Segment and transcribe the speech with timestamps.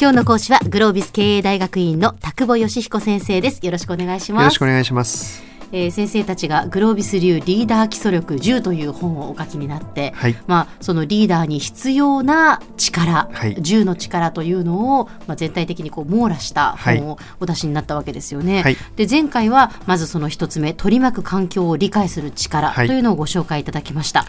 [0.00, 3.60] 今日の講師はグロービス経営大学院の田久保義彦先生です。
[3.66, 4.42] よろしくお願いします。
[4.44, 5.42] よろしくお願いします。
[5.72, 18.62] えー、先生たちがグロービス流リーダー基礎力10という本をお書きになって、はい、まあ、そのリーダーに必要な力、はい、10の力というのを、まあ、全体的にこう網羅した本をお出しになったわけですよね。
[18.62, 24.24] はい、で前回はまずその一つ目取り巻く環境を理解する力というのをご紹介いただきました。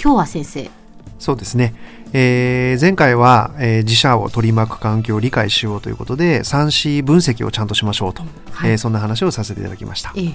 [0.00, 0.70] 今日は先生
[1.18, 1.74] そうですね、
[2.12, 10.12] えー、前回は、えー、自社を取り巻く環境を理解しようということで 3C 分析をちゃんとしましょうと、はい、えー、そんな話をさせていただきました。
[10.16, 10.34] ええ。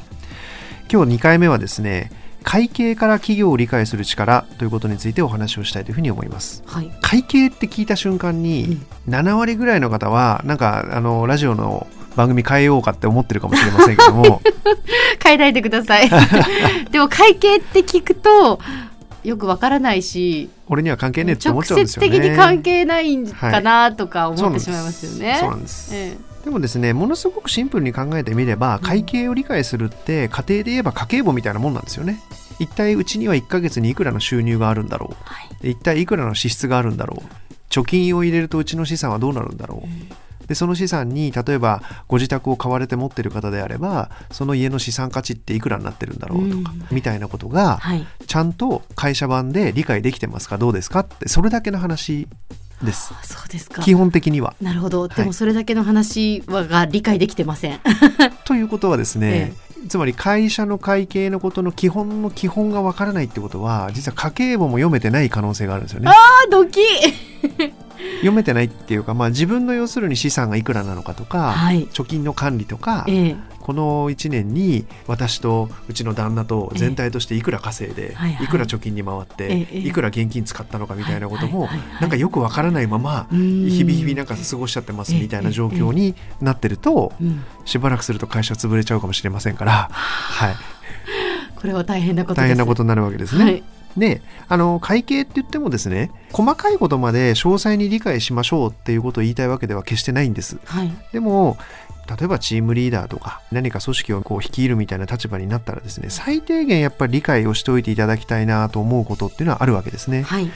[0.92, 2.12] 今日2回目はですね
[2.44, 14.42] 会計から企業を理解する力ということについてお話をしたいというふうに思います、はい、会計って聞いた瞬間に7割ぐらいの方はなんかあのラジオの番組変えようかって思ってるかもしれませんけども。
[15.24, 16.10] 変えないでください。
[16.92, 18.60] でも会計って聞くと
[19.24, 22.08] よくわからないし俺には関係ねえって思っちゃうんですよね。
[22.10, 26.46] 直接的に関係ないんかなとか思ってしまいますよね、はい、そうなんです、ええ。
[26.46, 32.20] でもですねものすごくシンプルに考えてみれば会計を理解するって家庭で言えば家計簿みたいなもんなんですよね。
[32.60, 37.54] 一体うちには1ヶ月にいくらの収入があるんだろう、はい、一体いくらの支出があるんだろう。
[37.72, 39.88] 貯金を入れるとうちの資産はどうなるんだろう、
[40.52, 47.80] でその資産に例えばご自宅を買われて持ってる方であればその家の資産価値っていくらになってるんだろうとか、みたいなことが、
[48.28, 50.58] ちゃんと会社版で理解できてますか？
[50.58, 51.00] どうですか？
[51.02, 52.28] ってそれだけの話
[52.84, 53.14] です。
[53.24, 53.82] そうですか。
[53.82, 54.56] 基本的には。
[54.62, 55.08] なるほど。
[55.08, 57.80] でもそれだけの話はが理解できてません。
[58.44, 66.10] ということはですね、ええ、つまり会社の会計のことの基本の基本がわからないってことは、実は家計簿も読めてない可能性があるんですよね。
[66.10, 66.16] ああ、
[66.52, 66.82] ドキ
[68.22, 87.14] 読めてないっていうか、まあ、自分の要するに資産がいくらなのかとか、はい、貯金の管理とか、ええ、この1年に私とうちの旦那と全体としていくら稼いで、いくら貯金に回って、いくら現金使ったのかみたいなことも、なんかよくわからないまま日々日々なんか過ごしちゃってますみたいな状況になってると、
[87.66, 90.56] しばらくすると会社潰れちゃうかもしれませんから、はい、
[91.56, 93.44] これは大変なこと大変なことになるわけですね。
[93.44, 93.64] はい
[93.98, 101.58] であの会計って言ってもですね細かいことまで詳細に理解しましょうっていうことを言いたいわけでは決してないんです、はい、でも
[102.08, 110.24] 例えばチームリーダーとか何か組織をこう率いるみたいな立場になったらですね最低限やっぱり理解をしておいていただきたいなと思うことっていうのはあるわけですね。
[110.24, 110.50] はい、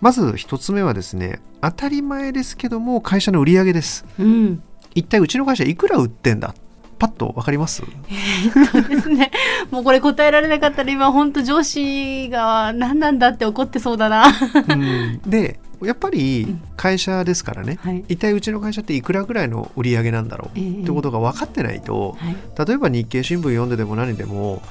[0.00, 4.04] まず一つ目はですね当たり前ですけども会社の売上です。
[4.18, 4.62] うん、
[4.94, 6.54] 一体うちの会社いくら売ってんだ
[6.98, 9.30] パッとわかります、えー、っですね
[9.70, 14.26] もうこれ答えられなかったら今本当上司が何なんだって怒ってそうだな。
[14.68, 24.62] うん、でやっぱり会社ですからね、うんはい、一体うちの会社っていくらぐらいの売り上げなんだろう、えー、ってことが分かってないと、はい、例えば日経新聞読んででも何でも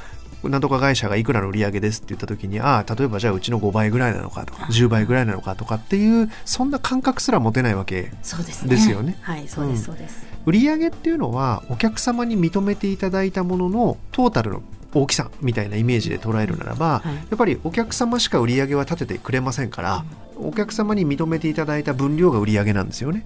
[0.49, 9.17] なんとか会社がいくらの売り上げですって言った時にああ例えばじゃあうちの5倍ぐらいなのかとか10倍ぐらいなのかとかっていうそんな感覚すら持てないわけですよね。
[9.21, 14.63] はいそうですそうです、売上っていうのはお客様に認めていただいたもののトータルの
[14.93, 20.05] 大きさみたいなイメージで捉えるならば、はい、やっぱりお客様しか売り上げは立ててくれませんから、
[20.37, 23.25] お客様に認めていただいた分量が売り上げなんですよね。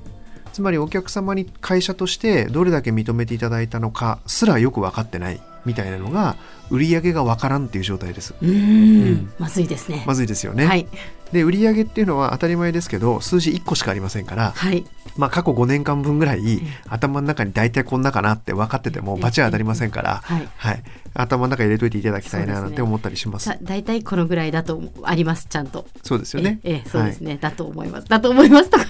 [0.51, 6.35] つまりお客様に会社としてどれだけ認めていただいたのかすらよく分かってないみたいなのが
[6.69, 8.35] 売上が分からんっていう状態です。
[8.41, 10.03] うん、まずいですね。
[10.05, 10.65] まずいですよね。
[10.65, 10.87] はい、
[11.31, 14.85] で売上っていうのは当たり前ですけど数字1個しかありませんから、はい、
[15.17, 20.83] まあ過去5年間分ぐらい、うん、頭の中に大体こんなかなって分かってても罰は当たりませんから、はい、はい、
[21.13, 23.49] 頭の中に入れといていただきたいななんて思ったりします。
[23.61, 25.87] 大体、ね、このぐらいだとありますちゃんと。
[26.03, 26.59] そうですよね。
[26.63, 28.07] ええそうですね、だと思います。
[28.07, 28.85] だと思いますとか。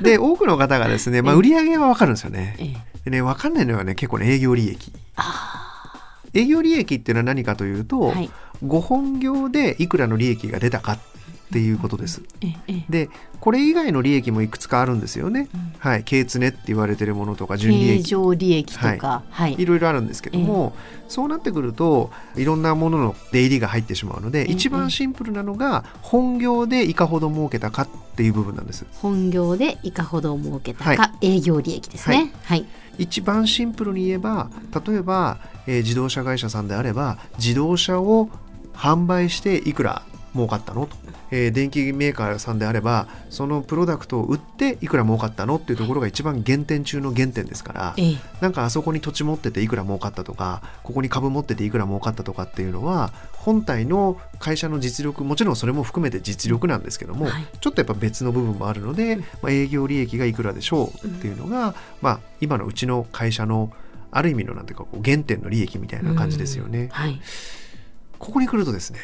[0.00, 2.56] で多くの方がですね、まあ売上は分かるんですよね。
[3.04, 4.92] でね分かんないのはね結構ね営業利益。
[5.16, 5.57] ああ
[6.34, 8.30] 営業利益っていうのは何かというと、はい、
[8.66, 10.98] ご本業でいくらの利益が出たか
[11.48, 12.22] っていうことです。
[12.90, 13.08] で
[13.40, 15.48] これ以外の利益もいくつかあるんですよね。
[15.54, 18.10] うん、はい、経常って言われてるものとか純利益。
[18.10, 19.64] 経利益とか、はい、い。
[19.64, 28.84] ろいろあるんですけども、えー、そうなってくるといろんなものの出入りが入ってしまうので、えー、一番シンプルなのが本業でいかほど儲けたかっていう部分なんです。
[29.00, 32.32] 本業でいかほど儲けたか、はい、営業利益ですね。
[32.44, 32.66] はい、はい。
[32.98, 34.50] 一番シンプルに言えば
[34.86, 38.28] 例えば、えー、自動車会社さんであれば自動車を
[38.74, 40.02] 販売していくら
[40.34, 40.86] 儲かったの？
[40.86, 40.96] と、
[41.30, 45.56] えー、電気メーカーさんであればそのプロダクトを売っていくら儲かったの？
[45.56, 63.72] っていうところが一番原点中の原点ですから、ええ、なんかあそこに土地持ってていくら儲かったとかここに株持ってていくら儲かったとかっていうのは本体の会社の実力もちろんそれも含めて実力なんですけども、はい、ちょっとやっぱ別の部分もあるので、まあ、営業利益がいくらでしょうっていうのが、うん、まあ、今のうちの会社の
[64.10, 66.88] ある意味のなんていうかこう原点の利益みたいな感じですよね。
[66.92, 67.20] はい、
[68.18, 68.98] ここに来るとですね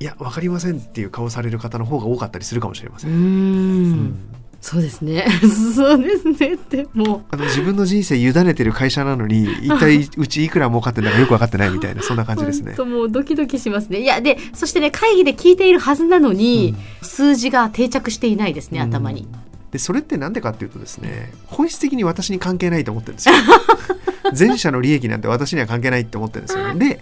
[0.00, 3.10] いや分かりませんっていう顔される方の方が多かったりするかもしれません。
[3.10, 5.24] うんそうですね
[5.74, 12.74] そうですねってもうあの自分の人生委ねてる会社なのに一体うちいくら儲かってんだかよく分かってないみたいなそんな感じですね。
[12.84, 19.28] もうドキドキしますねいやでそしてね会議で聞いているはずなのに、うん、数字が定着していないですね頭に。
[19.70, 23.34] でそれって何でかっていうとですね本質的に私に関係ないと思ってるんですよ。
[24.38, 26.88] 前者の利益なんて私には関係ないって思ってるんですよね。
[26.88, 27.00] で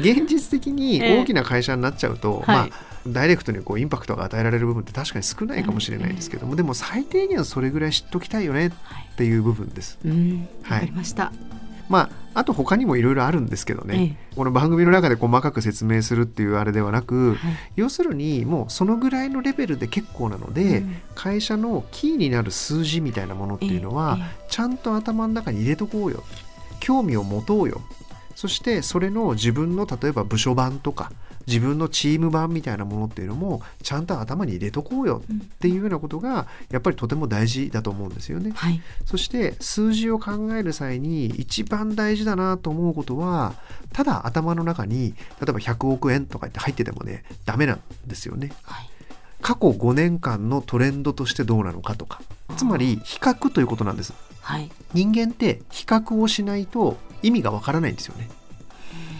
[0.00, 2.72] 現実的に大きな会社になっちゃうと、えー、まあ、はい
[3.08, 8.72] ダイレクトにこうインパクトが与えられる部分って確かに少ないかもしれないですけども、でも最低限それぐらい知っときたいよねっ
[9.16, 9.98] ていう部分です。
[10.62, 11.32] はい、はい、ました。
[11.88, 26.24] まあ、あと他にもいろいろあるんですけどね、ええ、この番組の中で細かく説明するっていうあれではなく、はい、要するにもうそのぐらいのレベルで結構なので、うん、会社のキーになる数字みたいなものっていうのは、え、ちゃんと頭の中に入れとこうよ。
[26.80, 27.80] 興味を持とうよ
[28.36, 31.10] そしてそれの自分の例えば部署版とか
[31.46, 38.52] 自分のチーム版みたいなものっていうのもちゃんと頭に入れとこうよっていうようなことがやっぱりとても大事だと思うんですよね。
[38.54, 43.54] はい、そして数字を考える際に一番大事だなと思うことは
[43.92, 48.52] ただ頭の中に例えば100億円とかって入っててもねダメなんですよね。
[48.62, 48.90] はい。
[49.40, 52.20] 過去5年間のトレンドとしてどうなのかとか。
[52.56, 58.28] つまり比較ということなんです、はい、人間って比較をしないと意味がわからないんですよね。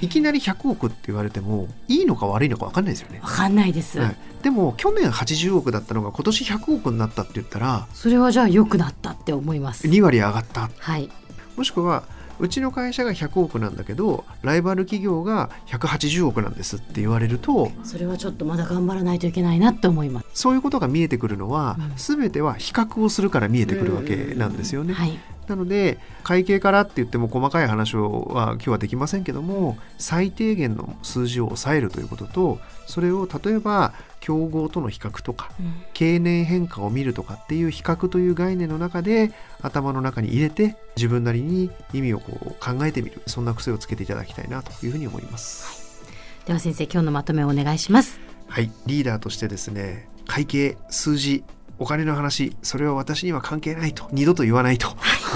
[0.03, 3.21] いきなり100億って言われてもいいのか悪いのか分かんないですよね。
[3.23, 9.89] 分かんないです、はい、でも去年80億だったのが今年100億になったって言ったらそれはじゃあ良くなったって思います。
[9.89, 11.11] 2割上がった、はい、
[11.57, 12.05] もしくは
[12.39, 20.27] うちの会社が100億なんだけどライバル企業が180億なんですって言われるとそれはちょっとまだ頑張らないといけないなって思います。
[20.35, 39.33] そういうことが見えてくるのは、うん、全ては比較をするから見えてくるわけなんですよね、はい、なので会計からって言っても細かい話をは今日はできませんけども最低限の数字を抑えるということとそれを例えば競合との比較とか、うん、経年変化を見るとかっていう比較という概念の中で
[39.63, 43.23] 頭の中に入れて自分なりに意味をこう考えてみる。
[43.27, 46.11] そんな癖をつけていただきたいなというふうに思います、は
[46.45, 48.19] い、では先生今日のまとめをお願いします。
[48.49, 48.71] はい。
[48.87, 51.45] リーダーとしてですね会計数字
[51.79, 54.89] お金の話それは私には関係ないと二度と言わないと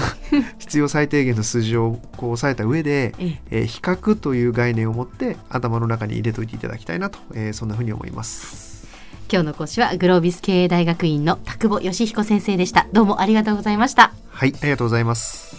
[0.59, 3.13] 必要最低限の数字をこう抑えた上で、
[3.49, 8.87] えー、比較という概念を持って頭の中に入れといていただきたいなと、えー、そんなふうに思います。
[9.31, 12.87] 今日の講師はグロービス経営大学院の田久保義彦先生でした。
[12.91, 14.13] どうもありがとうございました。
[14.29, 15.51] はいありがとうございます。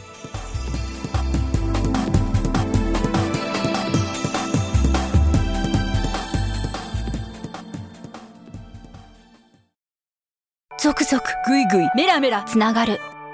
[10.82, 12.98] 続々ぐいぐいメラメラつながる